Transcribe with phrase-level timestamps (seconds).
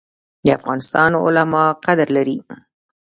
[0.43, 2.37] د افغانستان علما قدر لري